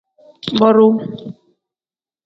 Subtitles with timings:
[0.59, 0.95] Boduu.